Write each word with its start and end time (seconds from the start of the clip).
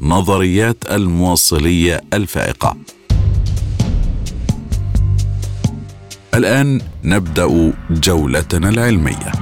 نظريات 0.00 0.84
الموصلية 0.90 2.00
الفائقة. 2.12 2.76
الآن 6.34 6.80
نبدأ 7.04 7.72
جولتنا 7.90 8.68
العلمية. 8.68 9.32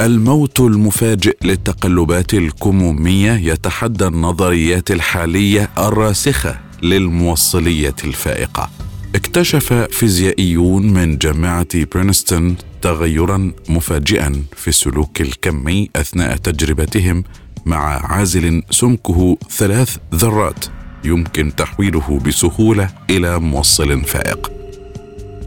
الموت 0.00 0.60
المفاجئ 0.60 1.36
للتقلبات 1.44 2.34
الكمومية 2.34 3.32
يتحدى 3.32 4.06
النظريات 4.06 4.90
الحالية 4.90 5.70
الراسخة 5.78 6.60
للموصلية 6.82 7.96
الفائقة. 8.04 8.70
اكتشف 9.14 9.72
فيزيائيون 9.72 10.92
من 10.92 11.18
جامعة 11.18 11.84
برينستون 11.94 12.56
تغيرا 12.82 13.52
مفاجئا 13.68 14.42
في 14.56 14.68
السلوك 14.68 15.20
الكمي 15.20 15.90
أثناء 15.96 16.36
تجربتهم 16.36 17.24
مع 17.66 18.12
عازل 18.12 18.62
سمكه 18.70 19.38
ثلاث 19.50 19.96
ذرات 20.14 20.64
يمكن 21.04 21.56
تحويله 21.56 22.18
بسهولة 22.18 22.88
إلى 23.10 23.38
موصل 23.38 24.04
فائق. 24.04 24.52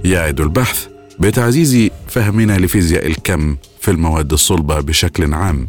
يعد 0.05 0.41
البحث 0.41 0.87
بتعزيز 1.19 1.89
فهمنا 2.07 2.57
لفيزياء 2.57 3.07
الكم 3.07 3.57
في 3.81 3.91
المواد 3.91 4.33
الصلبة 4.33 4.79
بشكل 4.79 5.33
عام 5.33 5.67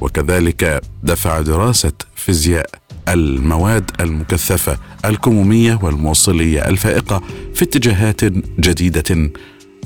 وكذلك 0.00 0.80
دفع 1.02 1.40
دراسة 1.40 1.92
فيزياء 2.16 2.70
المواد 3.08 3.90
المكثفة 4.00 4.78
الكمومية 5.04 5.78
والموصلية 5.82 6.68
الفائقة 6.68 7.22
في 7.54 7.64
اتجاهات 7.64 8.24
جديدة 8.60 9.30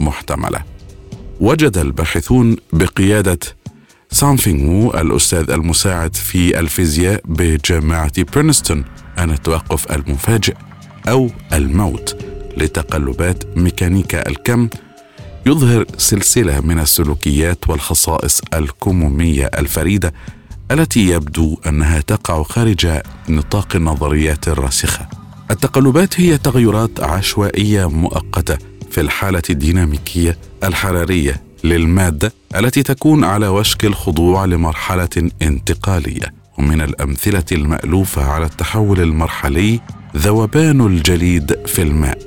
محتملة. 0.00 0.71
وجد 1.40 1.78
الباحثون 1.78 2.56
بقيادة 2.72 3.38
سانفينغ 4.10 4.70
وو 4.70 4.90
الأستاذ 5.00 5.50
المساعد 5.50 6.16
في 6.16 6.60
الفيزياء 6.60 7.20
بجامعة 7.24 8.22
برينستون 8.22 8.84
أن 9.18 9.30
التوقف 9.30 9.92
المفاجئ 9.92 10.54
أو 11.08 11.30
الموت 11.52 12.16
لتقلبات 12.56 13.58
ميكانيكا 13.58 14.28
الكم 14.28 14.68
يظهر 15.46 15.84
سلسلة 15.98 16.60
من 16.60 16.78
السلوكيات 16.78 17.68
والخصائص 17.68 18.40
الكمومية 18.54 19.46
الفريدة 19.58 20.12
التي 20.70 21.08
يبدو 21.08 21.56
أنها 21.66 22.00
تقع 22.00 22.42
خارج 22.42 22.88
نطاق 23.28 23.76
النظريات 23.76 24.48
الراسخة. 24.48 25.08
التقلبات 25.50 26.20
هي 26.20 26.38
تغيرات 26.38 27.00
عشوائية 27.00 27.88
مؤقتة 27.88 28.71
في 28.92 29.00
الحالة 29.00 29.42
الديناميكية 29.50 30.38
الحرارية 30.64 31.42
للمادة 31.64 32.32
التي 32.56 32.82
تكون 32.82 33.24
على 33.24 33.48
وشك 33.48 33.84
الخضوع 33.84 34.44
لمرحلة 34.44 35.30
انتقالية. 35.42 36.34
ومن 36.58 36.80
الأمثلة 36.80 37.44
المألوفة 37.52 38.24
على 38.24 38.46
التحول 38.46 39.00
المرحلي 39.00 39.80
ذوبان 40.16 40.80
الجليد 40.86 41.66
في 41.66 41.82
الماء. 41.82 42.18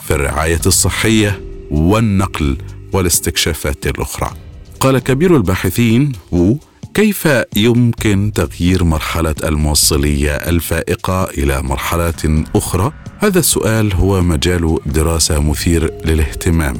في 0.07 0.11
الرعاية 0.13 0.61
الصحية 0.65 1.41
والنقل 1.71 2.57
والاستكشافات 2.93 3.87
الأخرى. 3.87 4.31
قال 4.79 4.99
كبير 4.99 5.37
الباحثين 5.37 6.11
وو 6.31 6.57
كيف 6.93 7.27
يمكن 7.55 8.31
تغيير 8.35 8.83
مرحلة 8.83 9.35
الموصلية 9.43 10.31
الفائقة 10.31 11.23
إلى 11.23 11.61
مرحلة 11.61 12.43
أخرى؟ 12.55 12.93
هذا 13.19 13.39
السؤال 13.39 13.93
هو 13.93 14.21
مجال 14.21 14.79
دراسة 14.85 15.39
مثير 15.41 15.93
للاهتمام. 16.05 16.77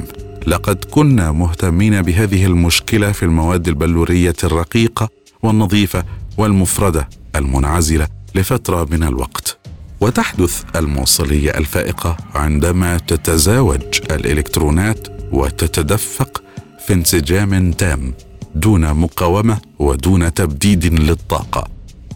لقد 0.49 0.85
كنا 0.91 1.31
مهتمين 1.31 2.01
بهذه 2.01 2.45
المشكلة 2.45 3.11
في 3.11 3.23
المواد 3.23 3.67
البلورية 3.67 4.33
الرقيقة 4.43 5.09
والنظيفة 5.43 6.03
والمفردة 6.37 7.09
المنعزلة 7.35 8.07
لفترة 8.35 8.87
من 8.91 9.03
الوقت. 9.03 9.57
وتحدث 10.01 10.63
الموصلية 10.75 11.51
الفائقة 11.51 12.17
عندما 12.35 12.97
تتزاوج 12.97 13.81
الإلكترونات 14.11 15.07
وتتدفق 15.31 16.43
في 16.85 16.93
انسجام 16.93 17.71
تام 17.71 18.13
دون 18.55 18.93
مقاومة 18.93 19.57
ودون 19.79 20.33
تبديد 20.33 20.85
للطاقة. 20.85 21.67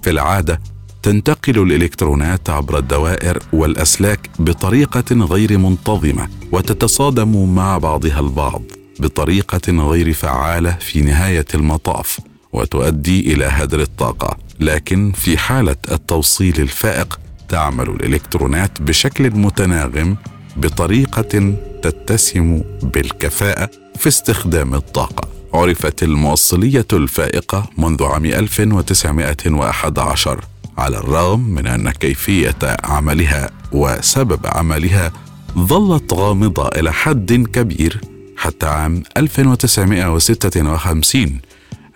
في 0.03 0.09
العادة 0.09 0.59
تنتقل 1.03 1.61
الإلكترونات 1.61 2.49
عبر 2.49 2.77
الدوائر 2.77 3.39
والأسلاك 3.53 4.29
بطريقة 4.39 5.15
غير 5.15 5.57
منتظمة 5.57 6.27
وتتصادم 6.51 7.55
مع 7.55 7.77
بعضها 7.77 8.19
البعض 8.19 8.61
بطريقة 8.99 9.87
غير 9.89 10.13
فعالة 10.13 10.71
في 10.71 11.01
نهاية 11.01 11.45
المطاف 11.53 12.19
وتؤدي 12.53 13.33
إلى 13.33 13.45
هدر 13.45 13.81
الطاقة. 13.81 14.37
لكن 14.59 15.11
في 15.11 15.37
حالة 15.37 15.75
التوصيل 15.91 16.61
الفائق 16.61 17.19
تعمل 17.49 17.89
الإلكترونات 17.89 18.81
بشكل 18.81 19.31
متناغم 19.31 20.17
بطريقة 20.57 21.55
تتسم 21.81 22.61
بالكفاءة 22.83 23.69
في 23.95 24.07
استخدام 24.07 24.75
الطاقة. 24.75 25.27
عرفت 25.53 26.03
الموصلية 26.03 26.87
الفائقة 26.93 27.69
منذ 27.77 28.03
عام 28.03 28.25
1911 28.25 30.52
على 30.77 30.97
الرغم 30.97 31.39
من 31.39 31.67
أن 31.67 31.91
كيفية 31.91 32.55
عملها 32.83 33.49
وسبب 33.71 34.39
عملها 34.45 35.11
ظلت 35.57 36.13
غامضة 36.13 36.67
إلى 36.67 36.93
حد 36.93 37.33
كبير 37.33 38.01
حتى 38.37 38.65
عام 38.65 39.03
1956 39.17 41.39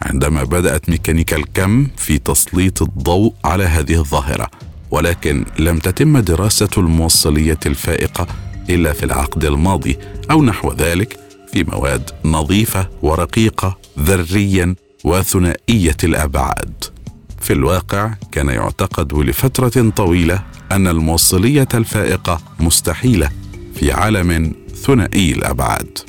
عندما 0.01 0.43
بدأت 0.43 0.89
ميكانيكا 0.89 1.35
الكم 1.35 1.87
في 1.97 2.17
تسليط 2.17 2.81
الضوء 2.81 3.33
على 3.45 3.63
هذه 3.63 3.99
الظاهرة. 3.99 4.49
ولكن 4.91 5.45
لم 5.59 5.79
تتم 5.79 6.19
دراسة 6.19 6.69
الموصلية 6.77 7.59
الفائقة 7.65 8.27
إلا 8.69 8.93
في 8.93 9.03
العقد 9.05 9.45
الماضي 9.45 9.97
أو 10.31 10.43
نحو 10.43 10.73
ذلك 10.73 11.19
في 11.53 11.63
مواد 11.63 12.11
نظيفة 12.25 12.89
ورقيقة 13.01 13.77
ذريا 13.99 14.75
وثنائية 15.03 15.97
الأبعاد. 16.03 16.83
في 17.41 17.53
الواقع 17.53 18.13
كان 18.31 18.49
يعتقد 18.49 19.13
لفترة 19.13 19.89
طويلة 19.89 20.43
أن 20.71 20.87
الموصلية 20.87 21.67
الفائقة 21.73 22.41
مستحيلة 22.59 23.29
في 23.75 23.91
عالم 23.91 24.53
ثنائي 24.75 25.31
الأبعاد. 25.31 25.99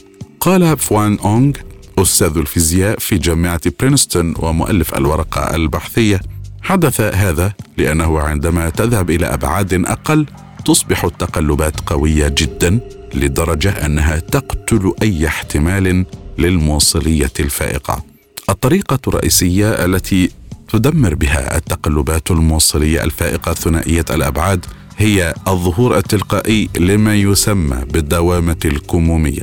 قال 0.40 0.78
فوان 0.78 1.18
أونغ 1.24 1.52
أستاذ 1.98 2.36
الفيزياء 2.36 2.98
في 2.98 3.18
جامعة 3.18 3.60
برينستون 3.80 4.34
ومؤلف 4.38 4.94
الورقة 4.94 5.56
البحثية 5.56 6.20
حدث 6.62 7.00
هذا 7.00 7.52
لأنه 7.76 8.20
عندما 8.20 8.70
تذهب 8.70 9.10
إلى 9.10 9.26
أبعاد 9.26 9.84
أقل 9.86 10.26
تصبح 10.64 11.04
التقلبات 11.04 11.80
قوية 11.80 12.28
جدا 12.28 12.80
لدرجة 13.14 13.70
أنها 13.86 14.18
تقتل 14.18 14.92
أي 15.02 15.26
احتمال 15.26 16.06
للموصلية 16.38 17.32
الفائقة. 17.40 18.04
الطريقة 18.48 18.98
الرئيسية 19.08 19.84
التي 19.84 20.30
تدمر 20.68 21.14
بها 21.14 21.56
التقلبات 21.56 22.30
الموصلية 22.30 23.04
الفائقة 23.04 23.54
ثنائية 23.54 24.04
الأبعاد 24.10 24.66
هي 24.96 25.34
الظهور 25.48 25.98
التلقائي 25.98 26.68
لما 26.78 27.14
يسمى 27.14 27.84
بالدوامة 27.92 28.56
الكمومية. 28.64 29.42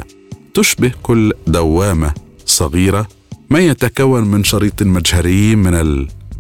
تشبه 0.54 0.92
كل 1.04 1.34
دوامة 1.48 2.14
صغيرة 2.46 3.08
ما 3.50 3.60
يتكون 3.60 4.24
من 4.24 4.44
شريط 4.44 4.84
مجهري 4.84 5.56
من 5.56 5.74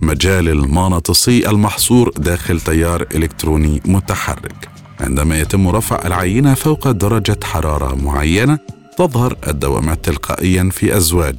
المجال 0.02 0.50
المغناطيسي 0.50 1.50
المحصور 1.50 2.10
داخل 2.18 2.62
تيار 2.62 3.06
إلكتروني 3.16 3.82
متحرك. 3.86 4.70
عندما 5.00 5.40
يتم 5.40 5.68
رفع 5.68 6.08
العينة 6.08 6.54
فوق 6.54 6.92
درجة 6.92 7.40
حرارة 7.44 7.96
معينة 7.96 8.60
تظهر 8.98 9.38
الدوامات 9.48 10.06
تلقائيا 10.06 10.70
في 10.72 10.98
أزواج 10.98 11.38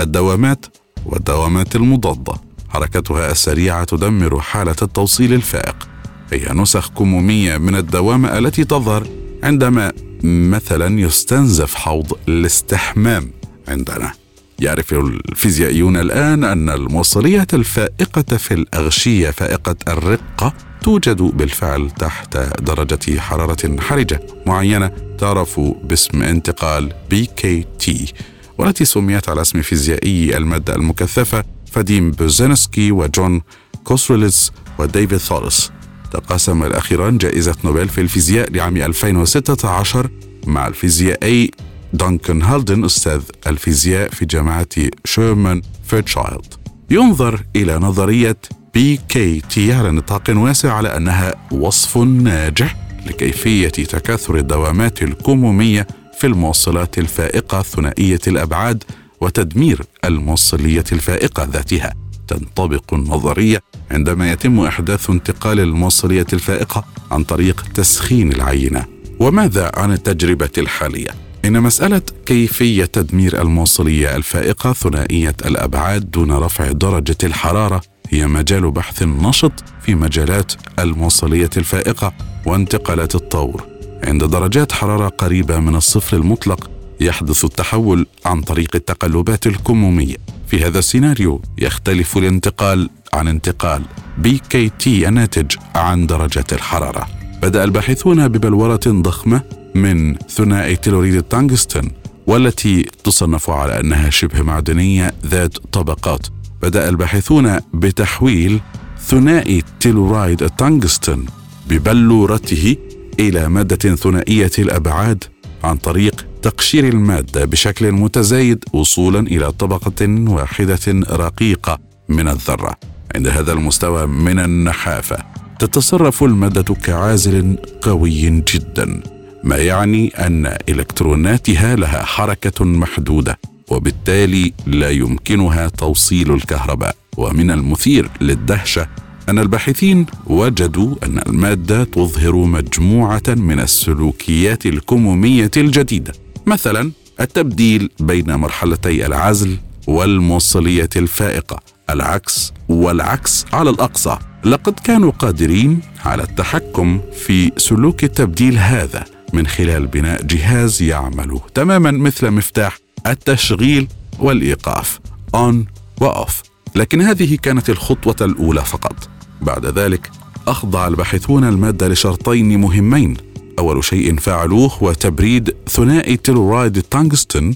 الدوامات 0.00 0.66
والدوامات 1.06 1.76
المضادة. 1.76 2.47
حركتها 2.68 3.30
السريعة 3.30 3.84
تدمر 3.84 4.40
حالة 4.40 4.76
التوصيل 4.82 5.32
الفائق. 5.34 5.88
هي 6.32 6.52
نسخ 6.52 6.90
كمومية 6.90 7.56
من 7.56 7.74
الدوامه 7.74 8.38
التي 8.38 8.64
تظهر 8.64 9.06
عندما 9.42 9.92
مثلا 10.22 11.00
يستنزف 11.00 11.74
حوض 11.74 12.12
الاستحمام 12.28 13.30
عندنا. 13.68 14.12
يعرف 14.60 14.92
الفيزيائيون 14.92 15.96
الآن 15.96 16.44
أن 16.44 16.70
الموصليه 16.70 17.46
الفائقة 17.52 18.36
في 18.36 18.54
الأغشية 18.54 19.30
فائقة 19.30 19.76
الرقة 19.88 20.54
توجد 20.82 21.22
بالفعل 21.22 21.90
تحت 21.90 22.36
درجة 22.62 23.20
حرارة 23.20 23.80
حرجة 23.80 24.20
معينة 24.46 24.90
تعرف 25.18 25.60
باسم 25.60 26.22
انتقال 26.22 26.92
BKT 27.10 28.12
والتي 28.58 28.84
سميت 28.84 29.28
على 29.28 29.40
اسم 29.40 29.62
فيزيائي 29.62 30.36
المادة 30.36 30.74
المكثفة 30.74 31.44
فاديم 31.72 32.10
بيريزينسكي 32.10 32.92
وجون 32.92 33.42
كوسترليتز 33.84 34.52
وديفيد 34.78 35.18
ثاوليس. 35.18 35.72
تقاسم 36.12 36.62
الأخيران 36.62 37.18
جائزة 37.18 37.56
نوبل 37.64 37.88
في 37.88 38.00
الفيزياء 38.00 38.52
لعام 38.52 38.76
2016 38.76 40.10
مع 40.46 40.66
الفيزيائي 40.66 41.50
دانكن 41.92 42.42
هالدن 42.42 42.84
أستاذ 42.84 43.22
الفيزياء 43.46 44.08
في 44.08 44.26
جامعة 44.26 44.68
شيرمان 45.04 45.62
فيرتشايلد. 45.84 46.54
ينظر 46.90 47.44
إلى 47.56 47.78
نظرية 47.78 48.36
BKT 48.74 49.72
على 49.72 49.90
نطاق 49.90 50.22
واسع 50.28 50.72
على 50.72 50.96
أنها 50.96 51.34
وصف 51.50 51.96
ناجح 51.98 52.76
لكيفية 53.06 53.68
تكاثر 53.68 54.36
الدوامات 54.36 55.02
الكمومية 55.02 55.86
في 56.18 56.26
الموصلات 56.26 56.98
الفائقة 56.98 57.62
ثنائية 57.62 58.20
الأبعاد 58.26 58.84
وتدمير 59.20 59.82
الموصلية 60.04 60.84
الفائقة 60.92 61.44
ذاتها. 61.44 61.94
تنطبق 62.28 62.94
النظرية 62.94 63.62
عندما 63.90 64.32
يتم 64.32 64.60
إحداث 64.60 65.10
انتقال 65.10 65.60
الموصلية 65.60 66.26
الفائقة 66.32 66.84
عن 67.10 67.24
طريق 67.24 67.64
تسخين 67.74 68.32
العينة. 68.32 68.84
وماذا 69.20 69.72
عن 69.74 69.92
التجربة 69.92 70.50
الحالية؟ 70.58 71.10
إن 71.44 71.60
مسألة 71.60 72.02
كيفية 72.26 72.84
تدمير 72.84 73.42
الموصلية 73.42 74.16
الفائقة 74.16 74.72
ثنائية 74.72 75.36
الأبعاد 75.44 76.10
دون 76.10 76.32
رفع 76.32 76.70
درجة 76.70 77.16
الحرارة 77.24 77.82
هي 78.10 78.26
مجال 78.26 78.70
بحث 78.70 79.02
نشط 79.02 79.52
في 79.82 79.94
مجالات 79.94 80.52
الموصلية 80.78 81.50
الفائقة 81.56 82.12
وانتقالات 82.46 83.14
الطور. 83.14 83.66
عند 84.04 84.24
درجات 84.24 84.72
حرارة 84.72 85.08
قريبة 85.08 85.58
من 85.58 85.76
الصفر 85.76 86.16
المطلق 86.16 86.70
يحدث 87.00 87.44
التحول 87.44 88.06
عن 88.24 88.40
طريق 88.40 88.68
التقلبات 88.74 89.46
الكمومية. 89.46 90.16
في 90.46 90.64
هذا 90.64 90.78
السيناريو 90.78 91.42
يختلف 91.58 92.16
الانتقال 92.16 92.90
عن 93.12 93.28
انتقال 93.28 93.82
BKT 94.18 95.08
الناتج 95.08 95.56
عن 95.74 96.06
درجة 96.06 96.44
الحرارة. 96.52 97.06
بدأ 97.42 97.64
الباحثون 97.64 98.28
ببلورة 98.28 98.80
ضخمة 98.86 99.42
من 99.74 100.14
ثنائي 100.14 100.76
تلوريد 100.76 101.14
التنغستن 101.14 101.90
والتي 102.26 102.82
تصنف 102.82 103.50
على 103.50 103.80
أنها 103.80 104.10
شبه 104.10 104.42
معدنية 104.42 105.14
ذات 105.26 105.58
طبقات. 105.72 106.26
بدأ 106.62 106.88
الباحثون 106.88 107.58
بتحويل 107.74 108.60
ثنائي 109.00 109.62
تيلورايد 109.80 110.42
التنغستن 110.42 111.24
ببلورته 111.70 112.76
إلى 113.20 113.48
مادة 113.48 113.96
ثنائية 113.96 114.50
الأبعاد 114.58 115.24
عن 115.64 115.76
طريق 115.76 116.27
تقشير 116.42 116.88
المادة 116.88 117.44
بشكل 117.44 117.92
متزايد 117.92 118.64
وصولا 118.72 119.20
إلى 119.20 119.52
طبقة 119.52 120.06
واحدة 120.28 120.78
رقيقة 121.10 121.78
من 122.08 122.28
الذرة. 122.28 122.74
عند 123.14 123.28
هذا 123.28 123.52
المستوى 123.52 124.06
من 124.06 124.38
النحافة 124.38 125.16
تتصرف 125.58 126.22
المادة 126.22 126.74
كعازل 126.74 127.56
قوي 127.82 128.30
جدا 128.30 129.00
ما 129.44 129.56
يعني 129.56 130.08
أن 130.08 130.56
إلكتروناتها 130.68 131.76
لها 131.76 132.04
حركة 132.04 132.64
محدودة 132.64 133.38
وبالتالي 133.68 134.52
لا 134.66 134.90
يمكنها 134.90 135.68
توصيل 135.68 136.34
الكهرباء. 136.34 136.96
ومن 137.16 137.50
المثير 137.50 138.10
للدهشة 138.20 138.88
أن 139.28 139.38
الباحثين 139.38 140.06
وجدوا 140.26 140.94
أن 141.02 141.18
المادة 141.26 141.84
تظهر 141.84 142.36
مجموعة 142.36 143.22
من 143.28 143.60
السلوكيات 143.60 144.66
الكمومية 144.66 145.50
الجديدة. 145.56 146.12
مثلا 146.48 146.90
التبديل 147.20 147.90
بين 148.00 148.34
مرحلتي 148.34 149.06
العزل 149.06 149.56
والموصلية 149.86 150.88
الفائقة 150.96 151.60
العكس 151.90 152.52
والعكس 152.68 153.46
على 153.52 153.70
الأقصى. 153.70 154.18
لقد 154.44 154.80
كانوا 154.80 155.10
قادرين 155.10 155.80
على 156.04 156.22
التحكم 156.22 157.00
في 157.12 157.52
سلوك 157.56 158.04
التبديل 158.04 158.58
هذا 158.58 159.04
من 159.32 159.46
خلال 159.46 159.86
بناء 159.86 160.22
جهاز 160.22 160.82
يعمل 160.82 161.40
تماما 161.54 161.90
مثل 161.90 162.30
مفتاح 162.30 162.78
التشغيل 163.06 163.88
والإيقاف 164.18 165.00
اون 165.34 165.66
واوف 166.00 166.42
لكن 166.74 167.00
هذه 167.00 167.38
كانت 167.42 167.70
الخطوة 167.70 168.16
الأولى 168.20 168.64
فقط. 168.64 169.08
بعد 169.42 169.66
ذلك 169.66 170.10
أخضع 170.46 170.86
الباحثون 170.86 171.44
المادة 171.44 171.88
لشرطين 171.88 172.60
مهمين. 172.60 173.16
أول 173.58 173.84
شيء 173.84 174.18
فعلوه 174.18 174.72
هو 174.72 174.92
تبريد 174.92 175.54
ثنائي 175.68 176.16
تيلورايد 176.16 176.76
التنغستن 176.76 177.54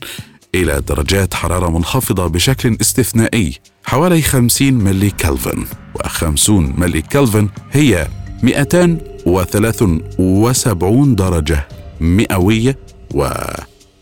إلى 0.54 0.82
درجات 0.88 1.34
حرارة 1.34 1.70
منخفضة 1.70 2.26
بشكل 2.26 2.76
استثنائي 2.80 3.52
حوالي 3.84 4.22
50 4.22 4.74
ملي 4.74 5.10
كلفن. 5.10 5.64
و50 5.98 6.50
ملي 6.50 7.02
كلفن 7.02 7.48
هي 7.72 8.08
273 8.42 11.14
درجة 11.14 11.68
مئوية 12.00 12.78
و 13.14 13.28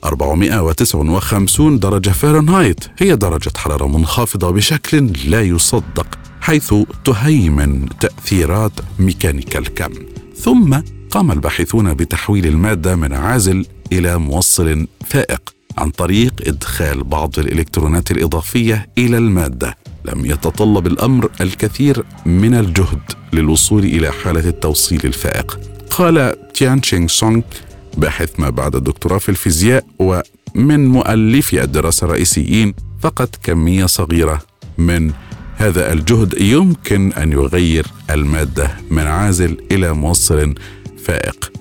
459 0.04 1.78
درجة 1.78 2.10
فahrenheit 2.10 2.88
هي 2.98 3.16
درجة 3.16 3.52
حرارة 3.56 3.86
منخفضة 3.86 4.50
بشكل 4.50 5.12
لا 5.26 5.42
يصدق 5.42 6.18
حيث 6.40 6.74
تهيمن 7.04 7.88
تأثيرات 8.00 8.72
ميكانيكا 8.98 9.58
الكم 9.58 9.92
ثم 10.36 10.80
قام 11.10 11.32
الباحثون 11.32 11.94
بتحويل 11.94 12.46
المادة 12.46 12.96
من 12.96 13.12
عازل 13.12 13.66
إلى 13.92 14.18
موصل 14.18 14.86
فائق 15.06 15.54
عن 15.78 15.90
طريق 15.90 16.32
إدخال 16.46 17.04
بعض 17.04 17.38
الإلكترونات 17.38 18.10
الإضافية 18.10 18.88
إلى 18.98 19.18
المادة. 19.18 19.76
لم 20.04 20.26
يتطلب 20.26 20.86
الأمر 20.86 21.30
الكثير 21.40 22.04
من 22.26 22.54
الجهد 22.54 23.00
للوصول 23.32 23.84
إلى 23.84 24.12
حالة 24.12 24.48
التوصيل 24.48 25.00
الفائق. 25.04 25.60
قال 25.90 26.36
تيان 26.54 26.80
تشينغ 26.80 27.06
سونغ 27.06 27.40
باحث 27.96 28.40
ما 28.40 28.50
بعد 28.50 28.76
الدكتوراه 28.76 29.18
في 29.18 29.28
الفيزياء 29.28 29.84
ومن 29.98 30.88
مؤلفي 30.88 31.62
الدراسة 31.62 32.04
الرئيسيين 32.04 32.74
فقط 33.00 33.36
كمية 33.42 33.86
صغيرة 33.86 34.42
من 34.78 35.12
هذا 35.56 35.92
الجهد 35.92 36.40
يمكن 36.40 37.12
أن 37.12 37.32
يغير 37.32 37.86
المادة 38.10 38.70
من 38.90 39.02
عازل 39.06 39.56
إلى 39.72 39.92
موصل 39.92 40.54
فائق. 41.04 41.52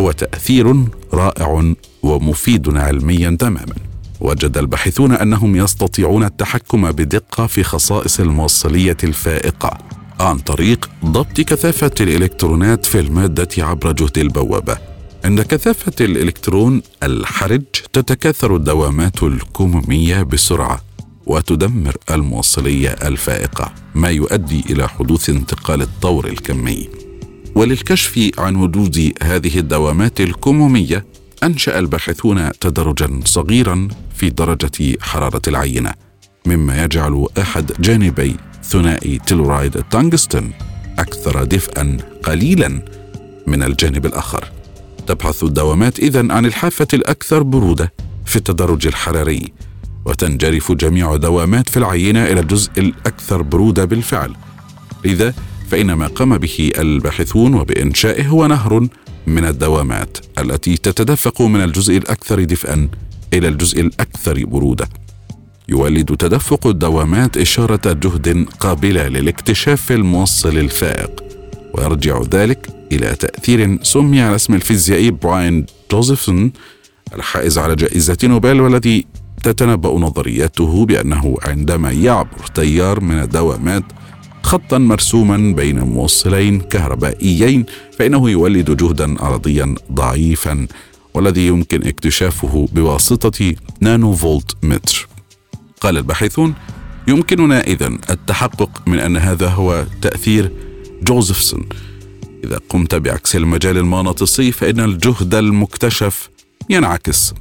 هو 0.00 0.12
تأثير 0.12 0.84
رائع 1.14 1.74
ومفيد 2.02 2.76
علميا 2.76 3.36
تماما. 3.40 3.74
وجد 4.20 4.58
الباحثون 4.58 5.12
أنهم 5.12 5.56
يستطيعون 5.56 6.24
التحكم 6.24 6.90
بدقة 6.90 7.46
في 7.46 7.62
خصائص 7.62 8.20
الموصلية 8.20 8.96
الفائقة 9.04 9.78
عن 10.20 10.38
طريق 10.38 10.90
ضبط 11.04 11.40
كثافة 11.40 11.90
الإلكترونات 12.00 12.84
في 12.84 13.00
المادة 13.00 13.48
عبر 13.58 13.92
جهد 13.92 14.18
البوابة. 14.18 14.78
عند 15.24 15.40
كثافة 15.40 15.92
الإلكترون 16.00 16.82
الحرج 17.02 17.62
تتكاثر 17.92 18.56
الدوامات 18.56 19.22
الكمومية 19.22 20.22
بسرعة 20.22 20.80
وتدمر 21.26 21.96
الموصلية 22.10 22.88
الفائقة 22.88 23.72
ما 23.94 24.08
يؤدي 24.08 24.64
إلى 24.70 24.88
حدوث 24.88 25.30
انتقال 25.30 25.82
الطور 25.82 26.26
الكمي. 26.26 27.07
وللكشف 27.54 28.30
عن 28.38 28.56
وجود 28.56 29.12
هذه 29.22 29.58
الدوامات 29.58 30.20
الكمومية 30.20 31.04
أنشأ 31.42 31.78
الباحثون 31.78 32.50
تدرجا 32.60 33.20
صغيرا 33.24 33.88
في 34.14 34.30
درجة 34.30 34.98
حرارة 35.00 35.42
العينه 35.48 35.92
مما 36.46 36.84
يجعل 36.84 37.26
أحد 37.38 37.72
جانبي 37.80 38.36
ثنائي 38.62 39.18
تلورايد 39.18 39.76
التنجستن 39.76 40.50
أكثر 40.98 41.44
دفئا 41.44 41.96
قليلا 42.22 42.82
من 43.46 43.62
الجانب 43.62 44.06
الآخر. 44.06 44.44
تبحث 45.06 45.44
الدوامات 45.44 45.98
اذا 45.98 46.32
عن 46.32 46.46
الحافة 46.46 46.88
الأكثر 46.94 47.42
برودة 47.42 47.92
في 48.26 48.36
التدرج 48.36 48.86
الحراري 48.86 49.52
وتنجرف 50.04 50.72
جميع 50.72 51.16
دوامات 51.16 51.68
في 51.68 51.76
العينه 51.76 52.24
إلى 52.24 52.40
الجزء 52.40 52.70
الأكثر 52.78 53.42
برودة 53.42 53.84
بالفعل. 53.84 54.34
لذا 55.04 55.34
فان 55.70 55.92
ما 55.92 56.06
قام 56.06 56.38
به 56.38 56.70
الباحثون 56.78 57.54
وبإنشائه 57.54 58.26
هو 58.26 58.46
نهر 58.46 58.88
من 59.26 59.44
الدوامات 59.44 60.18
التي 60.38 60.76
تتدفق 60.76 61.42
من 61.42 61.60
الجزء 61.60 61.96
الأكثر 61.96 62.44
دفئا 62.44 62.88
إلى 63.32 63.48
الجزء 63.48 63.80
الأكثر 63.80 64.44
بروده 64.44 64.88
يولد 65.68 66.16
تدفق 66.16 66.66
الدوامات 66.66 67.36
إشارة 67.36 67.92
جهد 67.92 68.46
قابلة 68.60 69.08
للاكتشاف 69.08 69.92
الموصل 69.92 70.58
الفائق 70.58 71.24
ويرجع 71.74 72.22
ذلك 72.32 72.68
إلى 72.92 73.14
تأثير 73.14 73.78
سمي 73.82 74.20
على 74.20 74.36
اسم 74.36 74.54
الفيزيائي 74.54 75.10
براين 75.10 75.66
جوزيفسون 75.92 76.52
الحائز 77.14 77.58
على 77.58 77.74
جائزة 77.76 78.18
نوبل 78.24 78.60
والذي 78.60 79.06
تتنبأ 79.42 79.88
نظريته 79.98 80.86
بأنه 80.86 81.36
عندما 81.42 81.92
يعبر 81.92 82.46
تيار 82.54 83.00
من 83.00 83.18
الدوامات 83.18 83.84
خطا 84.48 84.78
مرسوما 84.78 85.54
بين 85.56 85.80
موصلين 85.80 86.60
كهربائيين 86.60 87.66
فإنه 87.98 88.30
يولد 88.30 88.76
جهدا 88.76 89.22
ارضيا 89.22 89.74
ضعيفا 89.92 90.66
والذي 91.14 91.46
يمكن 91.46 91.86
اكتشافه 91.86 92.68
بواسطة 92.72 93.54
نانو 93.80 94.14
فولت 94.14 94.56
متر. 94.62 95.08
قال 95.80 95.96
الباحثون 95.96 96.54
يمكننا 97.08 97.60
اذا 97.60 97.86
التحقق 97.86 98.82
من 98.86 98.98
أن 98.98 99.16
هذا 99.16 99.48
هو 99.48 99.86
تأثير 100.02 100.52
جوزفسون. 101.02 101.68
إذا 102.44 102.60
قمت 102.68 102.94
بعكس 102.94 103.36
المجال 103.36 103.78
المغناطيسي 103.78 104.52
فإن 104.52 104.80
الجهد 104.80 105.34
المكتشف 105.34 106.30
ينعكس. 106.70 107.34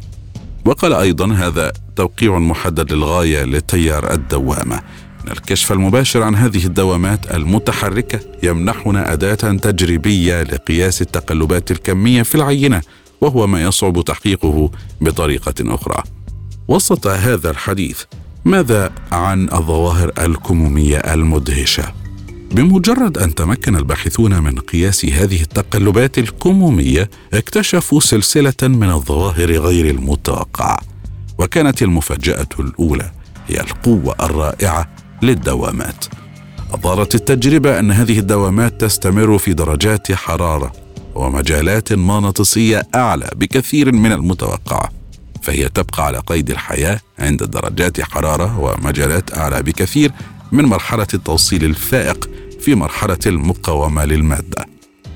وقال 0.66 0.94
أيضا 0.94 1.34
هذا 1.34 1.72
توقيع 1.96 2.40
محدد 2.40 2.94
للغاية 2.94 3.44
لتيار 3.44 4.14
الدوامة. 4.14 4.82
الكشف 5.32 5.72
المباشر 5.72 6.24
عن 6.24 6.36
هذه 6.36 6.66
الدوامات 6.66 7.36
المتحركة 7.36 8.20
يمنحنا 8.44 9.14
أداة 9.14 9.34
تجريبية 9.58 10.44
لقياس 10.44 11.02
التقلبات 11.02 11.72
الكمية 11.72 12.24
في 12.24 12.36
العينة 12.36 12.82
وهو 13.22 13.48
ما 13.48 13.62
يصعب 13.62 14.04
تحقيقه 14.06 14.72
بطريقة 15.02 15.54
أخرى. 15.76 16.04
وسط 16.68 17.08
هذا 17.08 17.50
الحديث 17.50 18.04
ماذا 18.46 18.92
عن 19.12 19.44
الظواهر 19.54 20.12
الكمومية 20.20 20.98
المدهشة؟ 20.98 21.84
بمجرد 22.52 23.18
أن 23.18 23.36
تمكن 23.36 23.76
الباحثون 23.76 24.44
من 24.44 24.60
قياس 24.60 25.06
هذه 25.06 25.42
التقلبات 25.42 26.18
الكمومية 26.18 27.10
اكتشفوا 27.34 28.00
سلسلة 28.00 28.54
من 28.64 28.90
الظواهر 28.90 29.52
غير 29.52 29.90
المتوقعة 29.90 30.80
وكانت 31.38 31.82
المفاجأة 31.82 32.48
الأولى 32.60 33.12
هي 33.48 33.62
القوة 33.62 34.16
الرائعة 34.20 34.90
للدوامات. 35.22 36.06
اظهرت 36.74 37.16
التجربة 37.16 37.80
أن 37.80 37.92
هذه 37.92 38.20
الدوامات 38.20 38.82
تستمر 38.82 39.38
في 39.38 39.54
درجات 39.54 40.12
حرارة 40.12 40.72
ومجالات 41.16 41.94
مغناطيسية 41.94 42.84
أعلى 42.96 43.30
بكثير 43.36 43.92
من 43.92 44.12
المتوقع 44.12 44.90
فهي 45.42 45.70
تبقى 45.70 46.06
على 46.06 46.18
قيد 46.18 46.50
الحياة 46.50 47.00
عند 47.20 47.44
درجات 47.44 48.02
حرارة 48.02 48.60
ومجالات 48.60 49.38
أعلى 49.38 49.64
بكثير 49.64 50.12
من 50.52 50.66
مرحلة 50.66 51.08
التوصيل 51.14 51.64
الفائق 51.66 52.30
في 52.60 52.76
مرحلة 52.76 53.20
المقاومة 53.26 54.06
للمادة. 54.06 54.66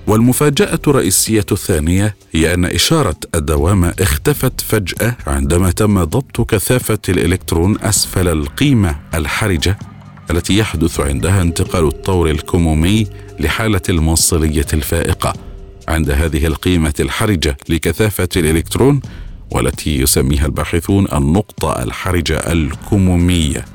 والمفاجأة 0.07 0.79
الرئيسية 0.87 1.45
الثانية 1.51 2.15
هي 2.31 2.53
أن 2.53 2.65
إشارة 2.65 3.15
الدوامة 3.35 3.93
اختفت 3.99 4.61
فجأة 4.61 5.15
عندما 5.27 5.71
تم 5.71 6.03
ضبط 6.03 6.41
كثافة 6.41 6.99
الإلكترون 7.09 7.79
أسفل 7.81 8.27
القيمة 8.27 8.95
الحرجة 9.13 9.79
التي 10.31 10.57
يحدث 10.57 10.99
عندها 10.99 11.41
انتقال 11.41 11.87
الطور 11.87 12.29
الكمومي 12.29 13.07
لحالة 13.39 13.81
الموصلية 13.89 14.65
الفائقة 14.73 15.33
عند 15.87 16.09
هذه 16.09 16.45
القيمة 16.45 16.93
الحرجة 16.99 17.57
لكثافة 17.69 18.29
الإلكترون 18.35 19.01
والتي 19.51 19.99
يسميها 19.99 20.45
الباحثون 20.45 21.07
النقطة 21.13 21.83
الحرجة 21.83 22.37
الكمومية 22.37 23.65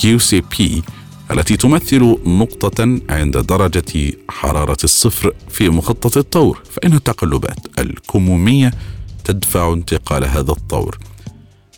QCP 0.00 0.82
التي 1.30 1.56
تمثل 1.56 2.18
نقطة 2.26 3.00
عند 3.10 3.38
درجة 3.38 4.12
حرارة 4.28 4.76
الصفر 4.84 5.34
في 5.48 5.68
مخطط 5.68 6.16
الطور. 6.16 6.62
فإن 6.70 6.92
التقلبات 6.92 7.58
الكمومية 7.78 8.70
تدفع 9.24 9.72
انتقال 9.72 10.24
هذا 10.24 10.50
الطور. 10.52 10.98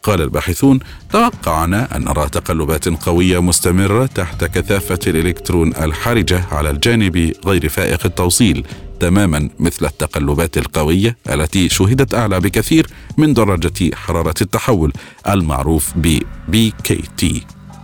قال 0.04 0.22
الباحثون 0.22 0.78
توقعنا 1.12 1.96
أن 1.96 2.04
نرى 2.04 2.28
تقلبات 2.28 2.88
قوية 2.88 3.42
مستمرة 3.42 4.06
تحت 4.06 4.44
كثافة 4.44 4.98
الإلكترون 5.06 5.68
الحرجة 5.76 6.44
على 6.52 6.70
الجانب 6.70 7.32
غير 7.46 7.68
فائق 7.68 8.06
التوصيل 8.06 8.66
تماما 9.00 9.50
مثل 9.58 9.86
التقلبات 9.86 10.58
القوية 10.58 11.16
التي 11.30 11.68
شهدت 11.68 12.14
أعلى 12.14 12.40
بكثير 12.40 12.86
من 13.18 13.34
درجة 13.34 13.94
حرارة 13.94 14.34
التحول 14.40 14.92
المعروف 15.28 15.92
ب 15.96 16.18
BKT 16.52 17.26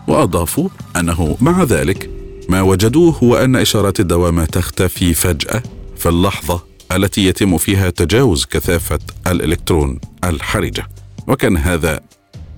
وأضافوا 0.08 0.68
أنه 0.96 1.36
مع 1.40 1.62
ذلك 1.62 2.10
ما 2.48 2.62
وجدوه 2.62 3.14
هو 3.22 3.36
أن 3.36 3.56
إشارات 3.56 4.00
الدوامة 4.00 4.44
تختفي 4.44 5.14
فجأة 5.14 5.62
في 5.96 6.08
اللحظة 6.08 6.62
التي 6.92 7.26
يتم 7.26 7.58
فيها 7.58 7.90
تجاوز 7.90 8.44
كثافة 8.44 8.98
الإلكترون 9.26 10.00
الحرجة. 10.24 10.99
وكان 11.30 11.56
هذا 11.56 12.00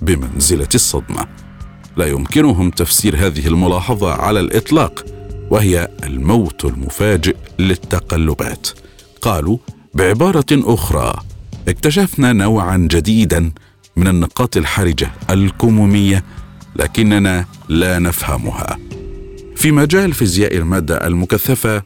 بمنزلة 0.03 0.69
الصدمة. 0.75 1.27
لا 1.97 2.07
يمكنهم 2.07 2.71
تفسير 2.71 3.27
هذه 3.27 3.47
الملاحظة 3.47 4.13
على 4.13 4.41
الإطلاق 4.41 5.05
وهي 5.51 5.89
الموت 6.05 6.65
المفاجئ 6.65 7.37
للتقلبات. 7.59 8.69
قالوا 9.23 9.59
بعبارة 9.95 10.47
أخرى 10.53 11.15
اكتشفنا 11.69 12.33
نوعا 12.33 12.77
جديدا 12.77 13.53
من 13.97 14.09
النقاط 14.09 14.57
الحرجة 14.57 15.11
الكمومية 15.31 16.25
لكننا 16.77 17.47
لا 17.69 17.99
نفهمها. 17.99 18.79
في 19.57 19.73
مجال 19.73 20.13
فيزياء 20.13 20.57
المادة 20.57 21.07
المكثفة 21.07 21.83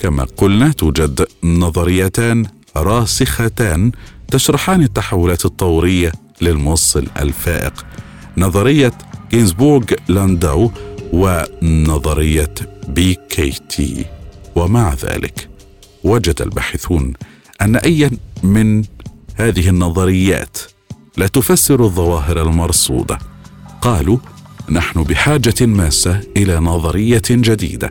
كما 0.00 0.24
قلنا 0.36 0.72
توجد 0.72 1.26
نظريتان 1.44 2.46
راسختان 2.76 3.92
تشرحان 4.32 4.82
التحولات 4.82 5.44
الطورية 5.44 6.12
للموصل 6.40 7.06
الفائق. 7.20 7.86
نظرية 8.36 8.92
جينزبورغ 9.30 9.84
لانداو 10.08 10.70
ونظرية 11.12 12.54
BKT. 12.88 14.04
ومع 14.54 14.94
ذلك 14.94 15.48
وجد 16.04 16.42
الباحثون 16.42 17.12
أن 17.62 17.76
ايا 17.76 18.10
من 18.42 18.84
هذه 19.34 19.68
النظريات 19.68 20.58
لا 21.16 21.26
تفسر 21.26 21.84
الظواهر 21.84 22.42
المرصودة. 22.42 23.18
قالوا 23.80 24.18
نحن 24.70 25.02
بحاجة 25.02 25.66
ماسة 25.66 26.20
إلى 26.36 26.58
نظرية 26.58 27.22
جديدة 27.30 27.90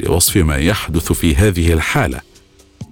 لوصف 0.00 0.36
ما 0.36 0.56
يحدث 0.56 1.12
في 1.12 1.36
هذه 1.36 1.72
الحالة 1.72 2.20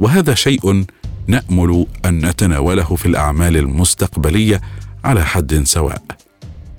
وهذا 0.01 0.35
شيء 0.35 0.85
نأمل 1.27 1.87
أن 2.05 2.27
نتناوله 2.27 2.97
في 2.97 3.07
الأعمال 3.07 3.57
المستقبلية 3.57 4.61
على 5.05 5.25
حد 5.25 5.63
سواء 5.65 6.03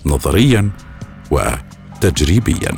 نظريا 0.05 0.69
وتجريبيا. 1.31 2.71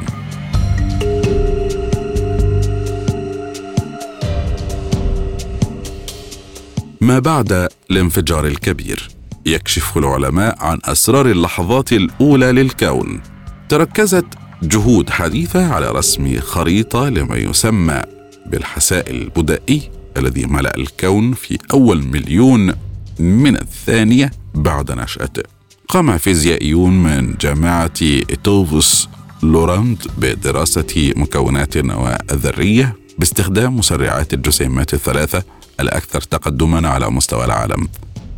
ما 7.01 7.19
بعد 7.19 7.67
الانفجار 7.91 8.48
الكبير 8.48 9.10
يكشف 9.45 9.98
العلماء 9.98 10.55
عن 10.60 10.79
أسرار 10.86 11.25
اللحظات 11.25 11.93
الأولى 11.93 12.51
للكون. 12.51 13.22
تركزت 13.69 14.25
جهود 14.63 15.10
حديثة 15.10 15.74
على 15.74 15.91
رسم 15.91 16.39
خريطة 16.39 17.10
لما 17.10 17.36
يسمى 17.38 18.01
بالحساء 18.45 19.12
البدائي. 19.12 19.91
الذي 20.17 20.45
ملأ 20.45 20.77
الكون 20.77 21.34
في 21.34 21.57
أول 21.74 22.07
مليون 22.07 22.74
من 23.19 23.55
الثانية 23.55 24.31
بعد 24.55 24.91
نشأته. 24.91 25.43
قام 25.88 26.17
فيزيائيون 26.17 27.03
من 27.03 27.36
جامعة 27.41 28.22
إيوتفوس 28.43 29.10
لوراند 29.43 30.03
بدراسة 30.17 31.13
مكونات 31.15 31.77
النواه 31.77 32.17
الذريه 32.31 32.95
باستخدام 33.19 33.77
مسرعات 33.77 34.34
الجسيمات 34.34 34.93
الثلاثة 34.93 35.43
الأكثر 35.79 36.22
تقدما 36.22 36.89
على 36.89 37.10
مستوى 37.10 37.45
العالم. 37.45 37.88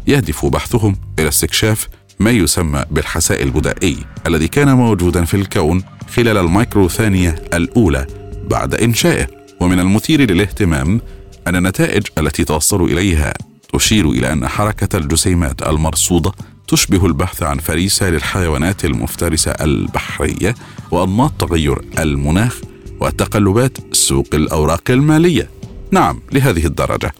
يهدف 0.07 0.45
بحثهم 0.45 0.95
إلى 1.19 1.27
استكشاف 1.27 1.87
ما 2.19 2.31
يسمى 2.31 2.83
بالحساء 2.91 3.43
البدائي 3.43 3.97
الذي 4.27 4.47
كان 4.47 4.73
موجودا 4.73 5.25
في 5.25 5.33
الكون 5.33 5.83
خلال 6.15 6.37
المايكرو 6.37 6.87
ثانية 6.87 7.35
الأولى 7.53 8.07
بعد 8.49 8.75
إنشائه. 8.75 9.27
ومن 9.59 9.79
المثير 9.79 10.31
للاهتمام 10.31 11.01
أن 11.49 11.55
النتائج 11.55 12.07
التي 12.17 12.43
توصلوا 12.43 12.87
إليها 12.87 13.33
تشير 13.73 14.09
إلى 14.09 14.33
أن 14.33 14.47
حركة 14.47 14.97
الجسيمات 14.97 15.67
المرصودة 15.67 16.31
تشبه 16.67 17.05
البحث 17.05 17.43
عن 17.43 17.57
فريسة 17.57 18.09
للحيوانات 18.09 18.85
المفترسة 18.85 19.51
البحرية 19.51 20.55
وأنماط 20.91 21.31
تغير 21.39 21.81
المناخ 21.99 22.61
وتقلبات 22.99 23.77
سوق 23.91 24.27
الأوراق 24.33 24.83
المالية. 24.89 25.49
نعم 25.91 26.21
لهذه 26.31 26.65
الدرجة. 26.65 27.13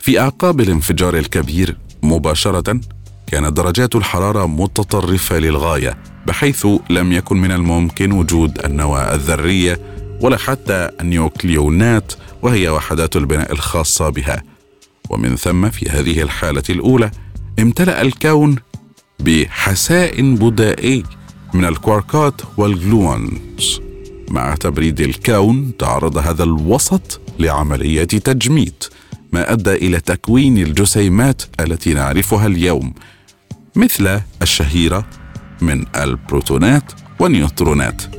في 0.00 0.20
أعقاب 0.20 0.60
الانفجار 0.60 1.16
الكبير 1.16 1.76
مباشرة 2.02 2.80
كانت 3.26 3.52
درجات 3.52 3.96
الحرارة 3.96 4.46
متطرفة 4.46 5.38
للغاية 5.38 5.98
بحيث 6.26 6.66
لم 6.90 7.12
يكن 7.12 7.36
من 7.36 7.52
الممكن 7.52 8.12
وجود 8.12 8.64
النواة 8.64 9.14
الذرية 9.14 9.80
ولا 10.20 10.36
حتى 10.36 10.90
النيوكليونات 11.00 12.12
وهي 12.42 12.68
وحدات 12.68 13.16
البناء 13.16 13.52
الخاصة 13.52 14.08
بها. 14.08 14.42
ومن 15.10 15.36
ثم 15.36 15.70
في 15.70 15.90
هذه 15.90 16.22
الحالة 16.22 16.62
الأولى 16.70 17.10
امتلأ 17.58 18.02
الكون 18.02 18.56
بحساء 19.20 20.34
بدائي 20.34 21.04
من 21.54 21.64
الكواركات 21.64 22.40
وال 22.56 22.84
gluons. 22.84 23.80
مع 24.30 24.54
تبريد 24.54 25.00
الكون 25.00 25.76
تعرض 25.76 26.18
هذا 26.18 26.44
الوسط 26.44 27.20
لعملية 27.38 28.04
تجميد 28.04 28.74
ما 29.32 29.52
أدى 29.52 29.72
إلى 29.72 30.00
تكوين 30.00 30.58
الجسيمات 30.58 31.42
التي 31.60 31.94
نعرفها 31.94 32.46
اليوم 32.46 32.94
مثل 33.76 34.20
الشهيرة 34.42 35.06
من 35.60 35.84
البروتونات 35.96 36.92
والنيوترونات. 37.20 38.17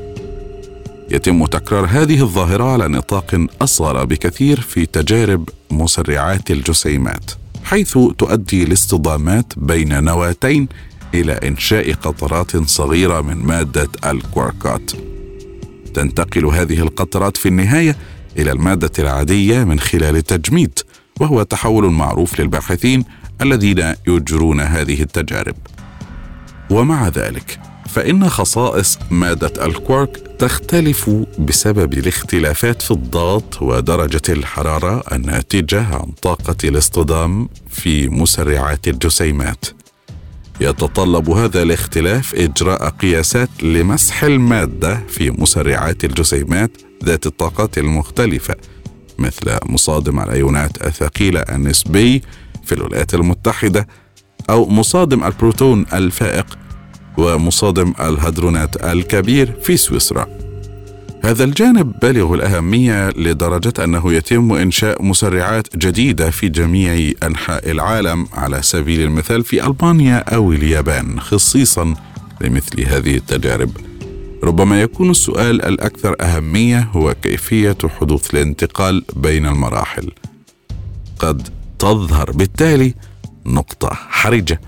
يتم 1.12 1.46
تكرار 1.46 1.86
هذه 1.86 2.22
الظاهرة 2.22 2.64
على 2.64 2.88
نطاق 2.88 3.48
اصغر 3.62 4.06
بكثير 4.06 4.62
في 4.62 4.86
تجارب 4.86 5.50
مسرعات 5.72 6.52
الجسيمات 6.52 7.32
حيث 7.64 7.98
تؤدي 8.18 8.64
الاصطدامات 8.64 9.46
بين 9.58 10.04
نواتين 10.04 10.68
إلى 11.14 11.34
إنشاء 11.34 11.94
قطرات 11.94 12.58
صغيرة 12.58 13.22
من 13.22 13.38
مادة 13.38 13.88
الكواركات. 14.06 14.92
تنتقل 15.94 16.46
هذه 16.46 16.80
القطرات 16.80 17.38
في 17.38 17.48
النهاية 17.48 17.96
إلى 18.38 18.52
المادة 18.52 18.92
العادية 19.00 19.64
من 19.64 19.80
خلال 19.80 20.16
التجميد 20.16 20.80
وهو 21.20 21.44
تحول 21.44 21.86
معروف 21.86 22.40
للباحثين 22.40 23.06
الذين 23.42 23.94
يجرون 24.08 24.62
هذه 24.62 25.02
التجارب. 25.02 25.56
ومع 26.70 27.08
ذلك 27.08 27.69
فإن 27.94 28.30
خصائص 28.30 29.00
مادة 29.12 29.66
الكوارك 29.66 30.18
تختلف 30.40 31.10
بسبب 31.40 31.94
الاختلافات 31.94 32.82
في 32.82 32.92
الضغط 32.92 33.62
ودرجة 33.62 34.22
الحرارة 34.30 35.04
الناتجة 35.12 35.96
عن 35.96 36.12
طاقة 36.22 36.56
الاصطدام 36.64 37.50
في 37.70 38.10
مسرعات 38.10 38.88
الجسيمات. 38.88 39.66
يتطلب 40.62 41.30
هذا 41.30 41.62
الاختلاف 41.62 42.36
إجراء 42.36 42.90
قياسات 42.90 43.50
لمسح 43.64 44.24
المادة 44.24 45.00
في 45.08 45.32
مسرعات 45.32 46.04
الجسيمات 46.04 46.72
ذات 47.06 47.26
الطاقات 47.26 47.78
المختلفة 47.78 48.56
مثل 49.20 49.58
مصادم 49.66 50.20
الأيونات 50.20 50.88
الثقيلة 50.88 51.40
النسبي 51.40 52.22
في 52.64 52.72
الولايات 52.76 53.14
المتحدة 53.14 53.88
أو 54.50 54.70
مصادم 54.70 55.24
البروتون 55.24 55.86
الفائق 55.94 56.59
ومصادم 57.20 57.94
الهدرونات 58.00 58.84
الكبير 58.86 59.54
في 59.62 59.78
سويسرا. 59.78 60.28
هذا 61.24 61.44
الجانب 61.44 62.00
بالغ 62.02 62.34
الأهمية 62.34 63.10
لدرجة 63.10 63.74
أنه 63.84 64.14
يتم 64.14 64.54
إنشاء 64.54 65.04
مسرعات 65.04 65.78
جديدة 65.78 66.30
في 66.30 66.50
جميع 66.50 67.12
أنحاء 67.24 67.72
العالم 67.72 68.28
على 68.34 68.62
سبيل 68.62 69.02
المثال 69.02 69.44
في 69.44 69.66
ألمانيا 69.66 70.18
أو 70.18 70.52
اليابان 70.52 71.20
خصيصا 71.20 71.94
لمثل 72.42 72.82
هذه 72.82 73.16
التجارب. 73.16 73.72
ربما 74.44 74.82
يكون 74.82 75.10
السؤال 75.10 75.66
الأكثر 75.66 76.16
أهمية 76.22 76.90
هو 76.92 77.16
كيفية 77.22 77.78
حدوث 78.00 78.34
الانتقال 78.34 79.06
بين 79.16 79.46
المراحل. 79.46 80.12
قد 81.20 81.50
تظهر 81.80 82.32
بالتالي 82.32 82.94
نقطة 83.46 83.90
حرجة 83.94 84.62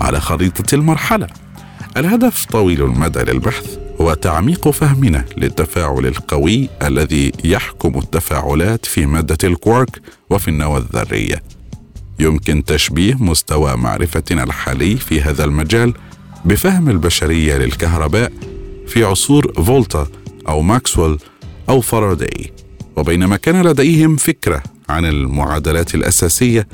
على 0.00 0.20
خريطة 0.20 0.74
المرحلة. 0.74 1.45
الهدف 1.96 2.44
طويل 2.44 2.82
المدى 2.82 3.18
للبحث 3.18 3.78
هو 4.00 4.14
تعميق 4.14 4.68
فهمنا 4.68 5.24
للتفاعل 5.36 6.06
القوي 6.06 6.68
الذي 6.82 7.32
يحكم 7.44 7.98
التفاعلات 7.98 8.86
في 8.86 9.06
مادة 9.06 9.38
الكوارك 9.44 10.00
وفي 10.30 10.48
النواه 10.48 10.78
الذرية. 10.78 11.42
يمكن 12.18 12.64
تشبيه 12.64 13.14
مستوى 13.14 13.76
معرفتنا 13.76 14.44
الحالي 14.44 14.96
في 14.96 15.20
هذا 15.20 15.44
المجال 15.44 15.94
بفهم 16.44 16.88
البشرية 16.88 17.56
للكهرباء 17.56 18.32
في 18.86 19.04
عصور 19.04 19.52
فولتا 19.62 20.06
أو 20.48 20.62
ماكسويل 20.62 21.18
أو 21.68 21.80
فاراداي 21.80 22.52
وبينما 22.96 23.36
كان 23.36 23.62
لديهم 23.62 24.16
فكرة 24.16 24.62
عن 24.88 25.04
المعادلات 25.04 25.94
الأساسية 25.94 26.68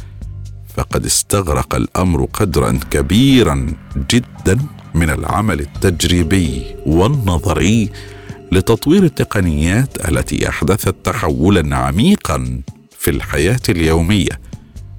فقد 0.76 1.04
استغرق 1.06 1.74
الأمر 1.74 2.24
قدرا 2.24 2.78
كبيرا 2.90 3.66
جدا. 4.10 4.58
من 4.94 5.10
العمل 5.10 5.60
التجريبي 5.60 6.62
والنظري 6.86 7.90
لتطوير 8.52 9.02
التقنيات 9.04 10.08
التي 10.08 10.48
أحدثت 10.48 10.94
تحولا 11.04 11.76
عميقا 11.76 12.60
في 12.98 13.10
الحياة 13.10 13.60
اليومية 13.68 14.40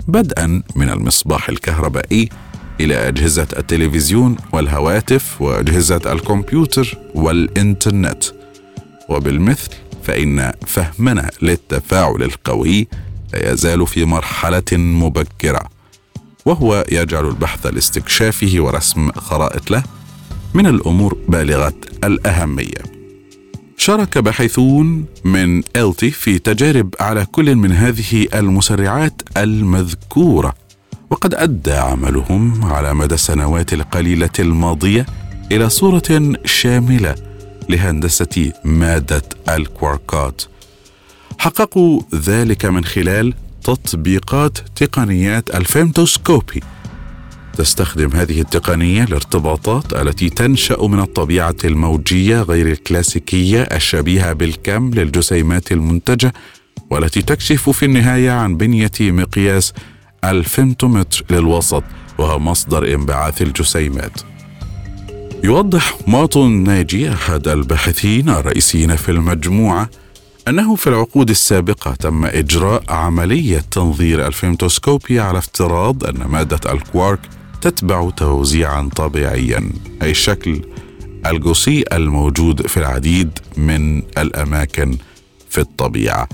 بدءا 0.08 0.62
من 0.75 0.89
المصباح 0.89 1.49
الكهربائي 1.49 2.29
إلى 2.79 3.08
أجهزة 3.08 3.47
التلفزيون 3.58 4.36
والهواتف 4.51 5.41
وأجهزة 5.41 6.01
الكمبيوتر 6.12 6.97
والإنترنت. 7.15 8.23
وبالمثل 9.10 9.69
فإن 10.03 10.51
فهمنا 10.67 11.29
للتفاعل 11.41 12.23
القوي 12.23 12.88
لا 13.34 13.51
يزال 13.51 13.88
في 13.88 14.06
مرحلة 14.06 14.63
مبكرة. 14.71 15.69
وهو 16.45 16.86
يجعل 16.91 17.25
البحث 17.27 17.65
لاستكشافه 17.65 18.56
ورسم 18.58 19.12
خرائط 19.12 19.71
له 19.71 19.84
من 20.53 20.65
الأمور 20.65 21.17
بالغة 21.27 21.73
الأهمية. 22.03 22.93
شارك 23.77 24.17
باحثون 24.17 25.06
من 25.23 25.63
إلتي 25.75 26.12
في 26.12 26.39
تجارب 26.39 26.95
على 26.99 27.25
كل 27.25 27.56
من 27.56 27.71
هذه 27.71 28.27
المسرعات 28.34 29.21
المذكورة 29.38 30.53
وقد 31.10 31.34
أدى 31.36 31.73
عملهم 31.73 32.65
على 32.65 32.93
مدى 32.93 33.15
السنوات 33.15 33.73
القليلة 33.73 34.29
الماضية 34.39 35.06
إلى 35.51 35.69
صورة 35.69 36.34
شاملة 36.45 37.15
لهندسة 37.69 38.51
مادة 38.63 39.21
الكواركات 39.49 40.41
حققوا 41.38 42.01
ذلك 42.15 42.65
من 42.65 42.86
خلال 42.86 43.34
تطبيقات 43.63 44.58
تقنيات 44.76 45.56
الفيمتوسكوبي. 45.56 46.63
تستخدم 47.58 48.10
هذه 48.12 48.41
التقنية 48.41 49.04
الارتباطات 49.04 49.93
التي 49.93 50.30
تنشأ 50.30 50.82
من 50.82 50.99
الطبيعة 50.99 51.56
الموجية 51.63 52.41
غير 52.41 52.67
الكلاسيكية 52.67 53.62
الشبيهة 53.62 54.34
بالكم 54.34 54.89
للجسيمات 54.89 55.71
المنتجة 55.71 56.34
والتي 56.89 57.21
تكشف 57.21 57.69
في 57.69 57.86
النهاية 57.86 58.32
عن 58.32 58.58
بنية 58.58 58.91
مقياس 59.02 59.73
الفيمتومتر 60.23 61.26
للوسط 61.30 61.84
وهو 62.17 62.39
مصدر 62.39 62.93
انبعاث 62.93 63.41
الجسيمات. 63.41 64.21
يوضح 65.43 65.97
مارتون 66.08 66.52
ناجي 66.52 67.13
أحد 67.13 67.47
الباحثين 67.47 68.30
الرئيسيين 68.30 68.95
في 68.95 69.10
المجموعة 69.10 69.89
أنه 70.47 70.75
في 70.75 70.88
العقود 70.88 71.29
السابقة 71.29 71.95
تم 71.95 72.25
إجراء 72.25 72.84
عملية 72.89 73.60
تنظير 73.71 74.27
الفيمتوسكوبي 74.27 75.19
على 75.19 75.38
افتراض 75.38 76.03
أن 76.03 76.25
مادة 76.25 76.73
الكوارك 76.73 77.19
تتبع 77.62 78.10
توزيعا 78.10 78.89
طبيعيا 78.95 79.69
أي 80.01 80.12
الشكل 80.12 80.62
الجوسي 81.25 81.84
الموجود 81.93 82.67
في 82.67 82.77
العديد 82.77 83.39
من 83.58 83.97
الأماكن 83.97 84.97
في 85.49 85.62
الطبيعة. 85.62 86.27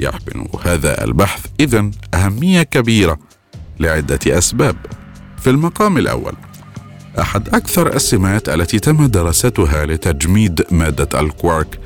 يحمل 0.00 0.48
هذا 0.64 1.04
البحث 1.04 1.46
اذا 1.60 1.90
أهمية 2.14 2.62
كبيرة 2.62 3.18
لعدة 3.80 4.38
أسباب. 4.38 4.76
في 5.38 5.50
المقام 5.50 5.98
الأول 5.98 6.34
أحد 7.18 7.48
أكثر 7.48 7.94
السمات 7.96 8.48
التي 8.48 8.78
تم 8.78 9.06
دراستها 9.06 9.86
لتجميد 9.86 10.66
مادة 10.70 11.20
الكوارك 11.20 11.80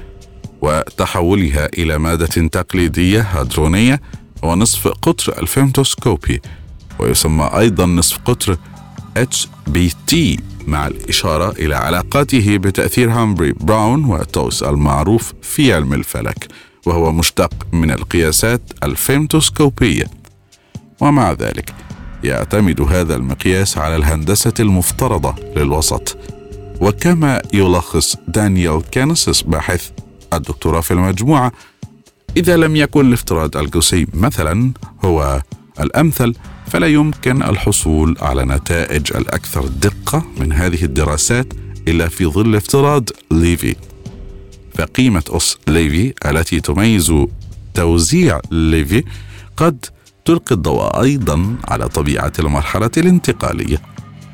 وتحولها 0.63 1.67
إلى 1.79 1.99
مادة 1.99 2.27
تقليدية 2.27 3.21
هادرونية 3.21 4.01
هو 4.45 4.55
نصف 4.57 4.89
قطر 4.89 5.43
الفيمتوسكوبي 5.43 6.41
ويسمى 6.99 7.51
أيضا 7.59 7.87
نصف 7.87 8.19
قطر 8.25 8.57
HBT 9.19 10.17
مع 10.67 10.87
الإشارة 10.87 11.51
إلى 11.51 11.75
علاقاته 11.75 12.57
بتأثير 12.59 13.11
هامبري 13.11 13.53
براون 13.53 14.05
وتويس 14.05 14.63
المعروف 14.63 15.33
في 15.43 15.73
علم 15.75 15.95
الفلك 15.95 16.49
وهو 16.87 17.13
مشتق 17.13 17.55
من 17.73 17.91
القياسات 17.91 18.63
الفيمتوسكوبية. 18.83 20.05
ومع 21.01 21.33
ذلك 21.33 21.75
يعتمد 22.25 22.81
هذا 22.81 23.17
المقياس 23.17 23.79
على 23.79 23.97
الهندسة 23.97 24.55
المفترضة 24.61 25.35
للوسط. 25.57 26.17
وكما 26.81 27.43
يلخص 27.53 28.17
دانيال 28.29 28.83
كينسس 28.91 29.43
باحث 29.43 29.91
الدكتوراه 30.37 30.81
في 30.81 30.91
المجموعة. 30.91 31.53
إذا 32.37 32.57
لم 32.57 32.77
يكن 32.77 33.07
الافتراض 33.07 33.57
الجوسي 33.57 34.07
مثلا 34.15 34.73
هو 35.05 35.43
الأمثل 35.81 36.35
فلا 36.67 36.87
يمكن 36.87 37.43
الحصول 37.43 38.17
على 38.21 38.45
نتائج 38.45 39.17
الأكثر 39.17 39.67
دقة 39.67 40.23
من 40.41 40.53
هذه 40.53 40.85
الدراسات 40.85 41.47
إلا 41.89 42.09
في 42.09 42.27
ظل 42.27 42.57
افتراض 42.57 43.09
ليفي. 43.31 43.77
فقيمة 44.79 45.23
أس 45.29 45.59
ليفي 45.69 46.15
التي 46.27 46.61
تميز 46.61 47.13
توزيع 47.75 48.41
ليفي 48.51 49.05
قد 49.57 49.85
تلقي 50.25 50.55
الضوء 50.55 51.03
أيضا 51.03 51.57
على 51.69 51.89
طبيعة 51.89 52.33
المرحلة 52.39 52.91
الانتقالية 52.97 53.81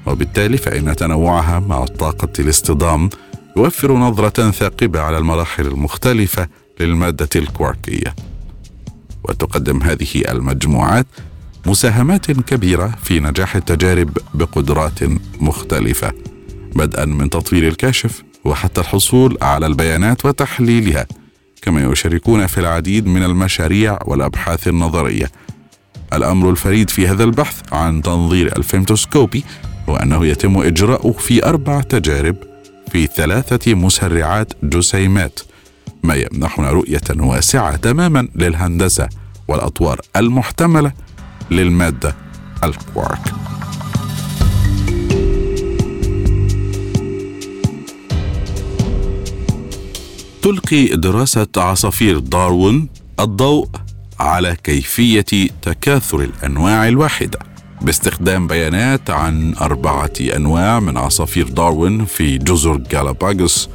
وبالتالي 0.06 0.56
فإن 0.56 0.96
تنوعها 0.96 1.58
مع 1.60 1.84
طاقة 1.84 2.28
الاصطدام 2.38 3.10
يوفر 3.56 3.92
نظرة 3.92 4.50
ثاقبة 4.50 5.00
على 5.00 5.18
المراحل 5.18 5.66
المختلفة 5.66 6.48
للمادة 6.80 7.28
الكواركية 7.36 8.14
وتقدم 9.24 9.82
هذه 9.82 10.22
المجموعات 10.28 11.06
مساهمات 11.66 12.30
كبيرة 12.30 12.94
في 13.02 13.20
نجاح 13.20 13.56
التجارب 13.56 14.18
بقدرات 14.34 14.98
مختلفة 15.40 16.12
بدءا 16.74 17.04
من 17.04 17.30
تطوير 17.30 17.68
الكاشف 17.68 18.22
وحتى 18.44 18.80
الحصول 18.80 19.38
على 19.42 19.66
البيانات 19.66 20.24
وتحليلها 20.24 21.06
كما 21.62 21.80
يشاركون 21.80 22.46
في 22.46 22.58
العديد 22.58 23.06
من 23.06 23.22
المشاريع 23.22 23.98
والأبحاث 24.04 24.68
النظرية. 24.68 25.30
الأمر 26.12 26.50
الفريد 26.50 26.90
في 26.90 27.08
هذا 27.08 27.24
البحث 27.24 27.72
عن 27.72 28.02
تنظير 28.02 28.56
الفيمتوسكوبي 28.56 29.44
هو 29.88 29.96
انه 29.96 30.26
يتم 30.26 30.58
إجراؤه 30.58 31.12
في 31.12 31.44
أربع 31.44 31.80
تجارب 31.80 32.36
في 32.92 33.06
ثلاثة 33.06 33.74
مسرعات 33.74 34.52
جسيمات 34.62 35.40
ما 36.02 36.14
يمنحنا 36.14 36.70
رؤية 36.70 37.00
واسعة 37.16 37.76
تماما 37.76 38.28
للهندسة 38.34 39.08
والأطوار 39.48 40.00
المحتملة 40.16 40.92
للمادة 41.50 42.14
الكوارك. 42.64 43.32
تلقي 50.42 50.86
دراسة 50.86 51.46
عصافير 51.56 52.18
داروين 52.18 52.88
الضوء 53.20 53.68
على 54.20 54.56
كيفية 54.64 55.50
تكاثر 55.62 56.20
الأنواع 56.20 56.88
الواحدة. 56.88 57.49
باستخدام 57.82 58.46
بيانات 58.46 59.10
عن 59.10 59.54
أربعة 59.60 60.12
أنواع 60.36 60.80
من 60.80 60.96
عصافير 60.96 61.48
داروين 61.48 62.04
في 62.04 62.38
جزر 62.38 62.76
جالاباغوس 62.76 63.68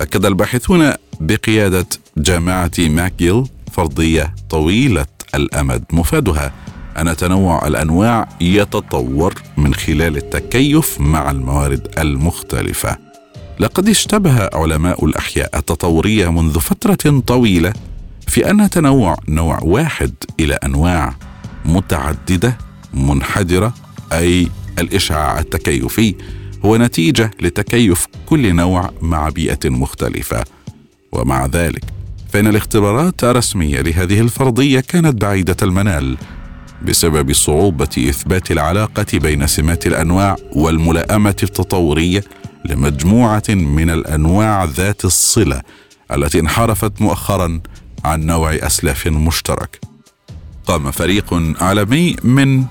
أكد 0.00 0.26
الباحثون 0.26 0.92
بقيادة 1.20 1.86
جامعة 2.16 2.70
ماكيل 2.78 3.44
فرضية 3.72 4.34
طويلة 4.50 5.06
الأمد 5.34 5.84
مفادها 5.92 6.52
أن 6.98 7.16
تنوع 7.16 7.66
الأنواع 7.66 8.28
يتطور 8.40 9.34
من 9.56 9.74
خلال 9.74 10.16
التكيف 10.16 11.00
مع 11.00 11.30
الموارد 11.30 11.88
المختلفة. 11.98 12.96
لقد 13.60 13.88
اشتبه 13.88 14.48
علماء 14.54 15.04
الأحياء 15.04 15.58
التطورية 15.58 16.28
منذ 16.28 16.60
فترة 16.60 17.20
طويلة 17.26 17.72
في 18.28 18.50
أن 18.50 18.70
تنوع 18.70 19.16
نوع 19.28 19.58
واحد 19.62 20.14
إلى 20.40 20.54
أنواع 20.54 21.14
متعددة 21.64 22.58
منحدرة 22.94 23.74
أي 24.12 24.48
الإشعاع 24.78 25.38
التكيفي 25.38 26.14
هو 26.64 26.76
نتيجة 26.76 27.30
لتكيف 27.40 28.06
كل 28.26 28.54
نوع 28.54 28.90
مع 29.02 29.28
بيئة 29.28 29.68
مختلفة. 29.68 30.44
ومع 31.12 31.46
ذلك 31.46 31.84
فإن 32.32 32.46
الاختبارات 32.46 33.24
الرسمية 33.24 33.80
لهذه 33.80 34.20
الفرضية 34.20 34.80
كانت 34.80 35.22
بعيدة 35.22 35.56
المنال 35.62 36.16
بسبب 36.84 37.32
صعوبة 37.32 37.88
إثبات 37.98 38.50
العلاقة 38.50 39.06
بين 39.18 39.46
سمات 39.46 39.86
الأنواع 39.86 40.36
والملائمة 40.52 41.36
التطورية 41.42 42.24
لمجموعة 42.64 43.42
من 43.48 43.90
الأنواع 43.90 44.64
ذات 44.64 45.04
الصلة 45.04 45.62
التي 46.12 46.40
انحرفت 46.40 47.02
مؤخرا 47.02 47.60
عن 48.04 48.26
نوع 48.26 48.54
أسلاف 48.54 49.06
مشترك 49.06 49.80
قام 50.66 50.90
فريق 50.90 51.34
عالمي 51.60 52.16
من 52.24 52.64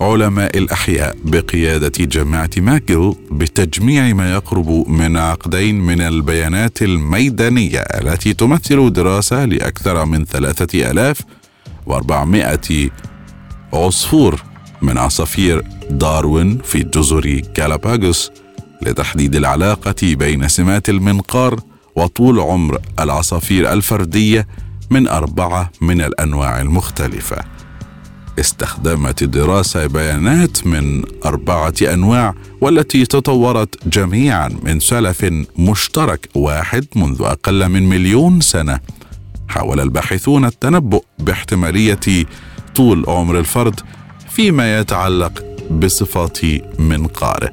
علماء 0.00 0.58
الأحياء 0.58 1.16
بقيادة 1.24 1.92
جامعة 2.04 2.50
ماكل 2.56 3.14
بتجميع 3.30 4.12
ما 4.12 4.32
يقرب 4.32 4.88
من 4.88 5.16
عقدين 5.16 5.80
من 5.80 6.00
البيانات 6.00 6.82
الميدانية 6.82 7.78
التي 7.78 8.34
تمثل 8.34 8.92
دراسة 8.92 9.44
لأكثر 9.44 10.04
من 10.04 10.24
ثلاثة 10.24 10.90
آلاف 10.90 11.20
وأربعمائة 11.86 12.90
عصفور 13.72 14.42
من 14.82 14.98
عصافير 14.98 15.62
داروين 15.90 16.58
في 16.58 16.82
جزر 16.82 17.40
كالاباغوس 17.54 18.30
لتحديد 18.82 19.36
العلاقة 19.36 19.94
بين 20.02 20.48
سمات 20.48 20.88
المنقار 20.88 21.60
وطول 21.96 22.40
عمر 22.40 22.78
العصافير 23.00 23.72
الفردية 23.72 24.46
من 24.90 25.08
أربعة 25.08 25.70
من 25.80 26.00
الأنواع 26.00 26.60
المختلفة. 26.60 27.36
استخدمت 28.38 29.22
الدراسة 29.22 29.86
بيانات 29.86 30.66
من 30.66 31.02
أربعة 31.24 31.74
أنواع 31.82 32.34
والتي 32.60 33.04
تطورت 33.06 33.88
جميعا 33.88 34.48
من 34.62 34.80
سلف 34.80 35.30
مشترك 35.58 36.28
واحد 36.34 36.86
منذ 36.96 37.22
أقل 37.22 37.68
من 37.68 37.88
مليون 37.88 38.40
سنة. 38.40 38.80
حاول 39.48 39.80
الباحثون 39.80 40.44
التنبؤ 40.44 41.04
باحتمالية 41.18 42.26
طول 42.74 43.04
عمر 43.08 43.38
الفرد 43.38 43.80
فيما 44.30 44.78
يتعلق 44.80 45.44
بصفات 45.70 46.38
منقاره 46.78 47.52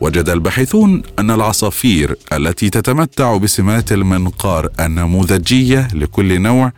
وجد 0.00 0.28
الباحثون 0.28 1.02
أن 1.18 1.30
العصافير 1.30 2.16
التي 2.32 2.70
تتمتع 2.70 3.36
بسمات 3.36 3.92
المنقار 3.92 4.68
النموذجية 4.80 5.88
لكل 5.94 6.40
نوع 6.40 6.72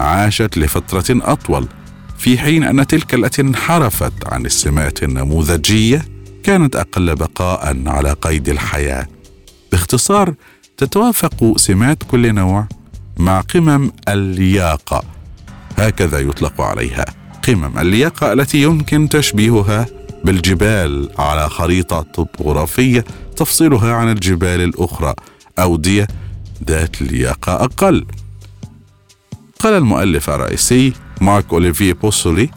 عاشت 0.00 0.58
لفترة 0.58 1.04
أطول 1.10 1.66
في 2.20 2.38
حين 2.38 2.64
أن 2.64 2.86
تلك 2.86 3.14
التي 3.14 3.42
انحرفت 3.42 4.12
عن 4.26 4.46
السمات 4.46 5.02
النموذجية 5.02 6.04
كانت 6.42 6.76
أقل 6.76 7.14
بقاء 7.16 7.88
على 7.88 8.12
قيد 8.12 8.48
الحياة. 8.48 9.06
باختصار 9.72 10.34
تتوافق 10.76 11.56
سمات 11.56 12.02
كل 12.02 12.34
نوع 12.34 12.68
مع 13.18 13.40
قمم 13.40 13.92
اللياقه 14.08 15.02
هكذا 15.78 16.18
يطلق 16.18 16.60
عليها. 16.60 17.04
قمم 17.48 17.78
اللياقه 17.78 18.32
التي 18.32 18.62
يمكن 18.62 19.08
تشبيهها 19.08 19.86
بالجبال 20.24 21.10
على 21.18 21.48
خريطة 21.48 22.00
طبوغرافية 22.02 23.04
تفصلها 23.36 23.92
عن 23.92 24.10
الجبال 24.10 24.60
الأخرى. 24.60 25.14
أودية 25.58 26.08
ذات 26.68 27.02
لياقه 27.02 27.52
أقل. 27.52 28.06
قال 29.58 29.74
المؤلف 29.74 30.30
الرئيسي 30.30 30.92
مارك 31.20 31.44
أوليفيه 31.52 31.92
بوسولي 31.92 32.48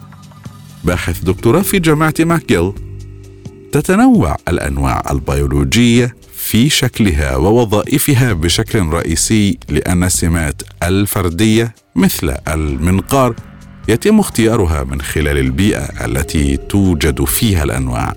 باحث 0.84 1.20
دكتوراه 1.20 1.62
في 1.62 1.78
جامعة 1.78 2.14
ماكيل 2.20 2.72
تتنوع 3.72 4.36
الأنواع 4.48 5.02
البيولوجية 5.10 6.16
في 6.34 6.70
شكلها 6.70 7.36
ووظائفها 7.36 8.32
بشكل 8.32 8.86
رئيسي 8.86 9.58
لأن 9.68 10.04
السمات 10.04 10.62
الفردية 10.82 11.74
مثل 11.96 12.34
المنقار 12.48 13.34
يتم 13.88 14.18
اختيارها 14.18 14.84
من 14.84 15.02
خلال 15.02 15.38
البيئة 15.38 16.04
التي 16.04 16.56
توجد 16.56 17.24
فيها 17.24 17.64
الأنواع. 17.64 18.14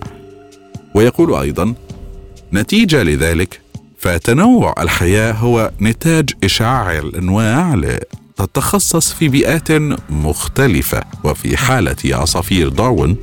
ويقول 0.95 1.33
أيضا 1.33 1.73
نتيجة 2.53 3.03
لذلك 3.03 3.61
فتنوع 3.99 4.75
الحياة 4.79 5.31
هو 5.31 5.71
نتاج 5.81 6.29
إشعاع 6.43 6.97
الأنواع 6.97 7.75
تتخصص 8.37 9.13
في 9.13 9.27
بيئات 9.27 9.71
مختلفة. 10.09 11.01
وفي 11.23 11.57
حالة 11.57 11.95
عصافير 12.05 12.69
داروين 12.69 13.17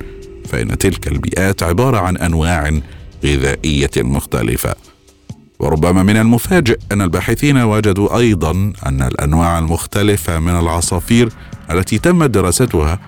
فإن 0.49 0.77
تلك 0.77 1.07
البيئات 1.07 1.63
عبارة 1.63 1.97
عن 1.97 2.17
أنواع 2.17 2.79
غذائية 3.25 3.91
مختلفة. 3.97 4.75
وربما 5.59 6.03
من 6.03 6.17
المفاجئ 6.17 6.79
أن 6.91 7.01
الباحثين 7.01 7.57
وجدوا 7.57 8.17
أيضا 8.17 8.51
أن 8.85 9.01
الأنواع 9.01 9.59
المختلفة 9.59 10.39
من 10.39 10.59
العصافير 10.59 11.29
التي 11.71 11.97
تم 11.99 12.23
دراستها 12.25 12.99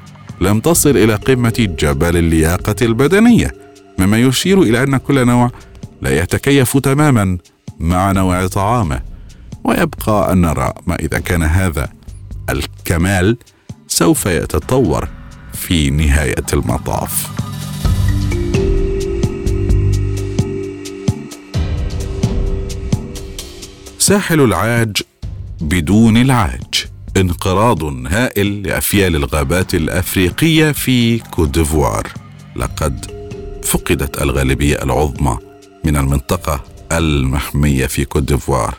لم 0.42 0.60
تصل 0.60 0.90
إلى 0.90 1.16
قمة 1.16 1.76
جبل 1.80 2.18
اللياقة 2.18 2.76
البدنية 2.82 3.52
مما 4.00 4.18
يشير 4.18 4.62
إلى 4.62 4.84
أن 4.84 4.98
كل 4.98 5.26
نوع 5.26 5.52
لا 6.02 6.22
يتكيف 6.24 6.78
تماما 6.78 7.38
مع 7.80 8.12
نوع 8.12 8.48
طعامه. 8.48 9.02
ويبقى 9.64 10.34
أن 10.34 10.42
نرى 10.42 10.74
ما 10.88 10.96
إذا 10.96 11.20
كان 11.20 11.44
هذا 11.44 11.90
الكمال 12.50 13.38
سوف 13.88 14.26
يتطور 14.26 15.08
في 15.54 15.90
نهاية 15.90 16.46
المطاف. 16.54 17.28
ساحل 24.00 24.42
العاج 24.42 24.98
بدون 25.62 26.18
العاج. 26.18 26.86
انقراض 27.18 27.84
هائل 27.84 28.64
لأفيال 28.68 29.16
الغابات 29.16 29.76
الأفريقية 29.76 30.72
في 30.72 31.20
كوديفوار 31.20 32.08
لقد 32.56 33.06
فقدت 33.64 34.22
الغالبية 34.22 34.76
العظمى 34.84 35.38
من 35.84 35.98
المنطقة 35.98 36.64
المحمية 36.92 37.86
في 37.86 38.06
كوديفوار 38.06 38.76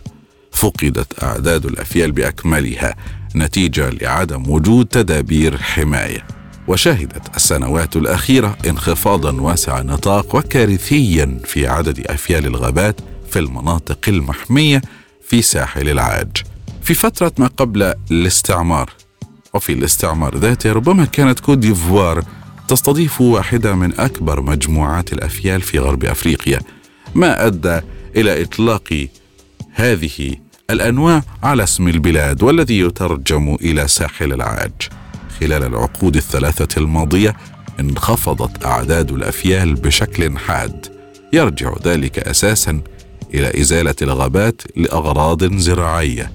فقدت 0.52 1.22
أعداد 1.22 1.66
الأفيال 1.66 2.12
بأكملها. 2.12 2.96
نتيجة 3.38 3.90
لعدم 3.90 4.50
وجود 4.50 4.86
تدابير 4.86 5.58
حماية. 5.58 6.26
وشهدت 6.68 7.36
السنوات 7.36 7.96
الأخيرة 7.96 8.56
انخفاضا 8.68 9.40
واسع 9.40 9.80
النطاق 9.80 10.36
وكارثيا 10.36 11.40
في 11.44 11.66
عدد 11.66 12.06
أفيال 12.06 12.46
الغابات 12.46 13.00
في 13.30 13.38
المناطق 13.38 13.98
المحمية 14.08 14.82
في 15.28 15.42
ساحل 15.42 15.88
العاج. 15.88 16.36
في 16.82 16.94
فترة 16.94 17.32
ما 17.38 17.46
قبل 17.46 17.94
الاستعمار 18.10 18.90
وفي 19.54 19.72
الاستعمار 19.72 20.36
ذاته 20.38 20.72
ربما 20.72 21.04
كانت 21.04 21.40
كوت 21.40 21.58
ديفوار 21.58 22.24
تستضيف 22.68 23.20
واحدة 23.20 23.74
من 23.74 24.00
أكبر 24.00 24.40
مجموعات 24.40 25.12
الأفيال 25.12 25.60
في 25.60 25.78
غرب 25.78 26.04
أفريقيا 26.04 26.60
ما 27.14 27.46
أدى 27.46 27.80
إلى 28.16 28.42
إطلاق 28.42 29.06
هذه 29.72 30.34
الأنواع 30.70 31.22
على 31.42 31.62
اسم 31.62 31.88
البلاد 31.88 32.42
والذي 32.42 32.80
يترجم 32.80 33.54
إلى 33.54 33.88
ساحل 33.88 34.32
العاج. 34.32 34.72
خلال 35.40 35.62
العقود 35.62 36.16
الثلاثة 36.16 36.80
الماضية 36.80 37.36
انخفضت 37.80 38.64
أعداد 38.64 39.12
الأفيال 39.12 39.74
بشكل 39.74 40.38
حاد. 40.38 40.86
يرجع 41.32 41.74
ذلك 41.84 42.18
أساسا 42.18 42.80
إلى 43.34 43.60
إزالة 43.60 43.94
الغابات 44.02 44.62
لأغراض 44.76 45.54
زراعية. 45.54 46.32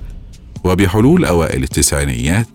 وبحلول 0.64 1.26
أوائل 1.26 1.64
التسعينيات 1.64 2.48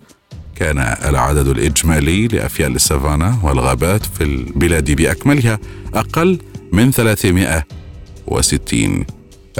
كان 0.57 0.79
العدد 0.79 1.49
الإجمالي 1.49 2.29
لأفيال 2.29 2.75
السافانا 2.75 3.38
والغابات 3.43 4.07
في 4.07 4.25
البلاد 4.25 4.91
بأكملها 4.91 5.59
أقل 5.95 6.38
من 6.73 6.91
360 6.91 9.05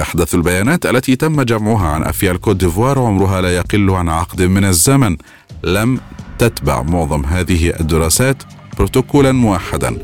أحدث 0.01 0.35
البيانات 0.35 0.85
التي 0.85 1.15
تم 1.15 1.41
جمعها 1.41 1.87
عن 1.87 2.03
أفيال 2.03 2.37
كوت 2.37 2.55
ديفوار 2.55 2.99
عمرها 2.99 3.41
لا 3.41 3.55
يقل 3.55 3.89
عن 3.89 4.09
عقد 4.09 4.41
من 4.41 4.65
الزمن. 4.65 5.17
لم 5.63 5.99
تتبع 6.39 6.81
معظم 6.81 7.25
هذه 7.25 7.79
الدراسات 7.79 8.43
بروتوكولا 8.77 9.31
موحدا. 9.31 9.97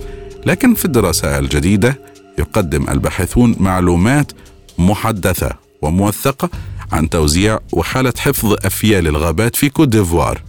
لكن 0.45 0.73
في 0.73 0.85
الدراسة 0.85 1.39
الجديدة 1.39 1.99
يقدم 2.39 2.89
الباحثون 2.89 3.55
معلومات 3.59 4.31
محدثة 4.77 5.51
وموثقة 5.81 6.49
عن 6.91 7.09
توزيع 7.09 7.59
وحالة 7.71 8.13
حفظ 8.17 8.53
أفيال 8.65 9.07
الغابات 9.07 9.55
في 9.55 9.69
كوت 9.69 9.87
ديفوار. 9.87 10.41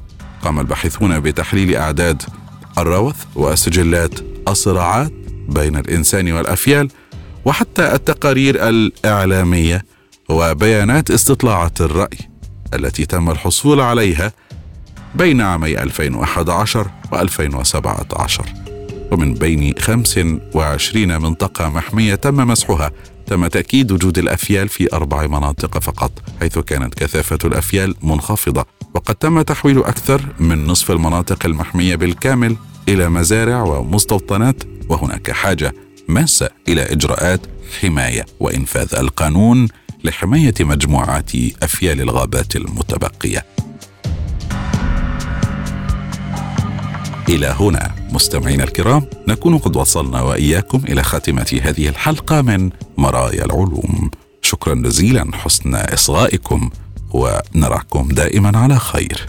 قام 0.43 0.61
الباحثون 0.61 1.21
بتحليل 1.21 1.77
أعداد 1.77 2.23
الروث 2.79 3.17
وسجلات 3.35 4.15
الصراعات 4.49 5.13
بين 5.49 5.77
الإنسان 5.77 6.33
والأفيال 6.33 6.89
وحتى 7.47 7.95
التقارير 7.95 8.69
الإعلامية 8.69 9.85
وبيانات 10.29 11.11
استطلاعات 11.11 11.81
الرأي 11.81 12.19
التي 12.75 13.07
تم 13.07 13.31
الحصول 13.31 13.81
عليها 13.81 14.33
بين 15.15 15.41
عامي 15.41 15.83
2011 15.83 16.91
و2017 17.13 18.43
ومن 19.13 19.35
بين 19.35 19.75
25 19.79 21.19
منطقة 21.19 21.69
محمية 21.69 22.15
تم 22.15 22.37
مسحها. 22.37 22.91
تم 23.27 23.47
تأكيد 23.47 23.93
وجود 23.93 24.19
الأفيال 24.19 24.69
في 24.69 24.93
أربع 24.93 25.27
مناطق 25.27 25.79
فقط 25.79 26.13
حيث 26.41 26.59
كانت 26.59 26.95
كثافة 26.95 27.39
الأفيال 27.45 27.95
منخفضة 28.03 28.67
وقد 28.95 29.15
تم 29.15 29.43
تحويل 29.43 29.79
أكثر 29.79 30.21
من 30.41 30.67
نصف 30.67 30.91
المناطق 30.91 31.47
المحمية 31.47 31.97
بالكامل 31.97 32.57
إلى 32.89 33.09
مزارع 33.09 33.63
ومستوطنات 33.63 34.63
وهناك 34.89 35.31
حاجة 35.31 35.75
ماسة 36.09 36.51
إلى 36.69 36.83
إجراءات 36.83 37.41
حماية 37.81 38.27
وإنفاذ 38.41 38.95
القانون 38.95 39.69
لحماية 40.05 40.55
مجموعات 40.61 41.31
أفيال 41.63 42.01
الغابات 42.01 42.57
المتبقية. 42.57 43.45
إلى 47.29 47.47
هنا 47.61 47.95
مستمعينا 48.11 48.65
الكرام 48.65 49.07
نكون 49.29 49.59
قد 49.59 49.77
وصلنا 49.77 50.23
وإياكم 50.23 50.83
إلى 50.89 51.03
خاتمة 51.03 51.61
هذه 51.63 51.89
الحلقة 51.89 52.43
من 52.43 52.71
مرايا 52.99 53.45
العلوم. 53.45 54.11
شكرا 54.43 54.75
جزيلا 54.75 55.31
حسن 55.33 55.75
إصغائكم 55.75 56.71
ونراكم 57.11 58.09
دائما 58.09 58.59
على 58.59 58.79
خير. 58.79 59.27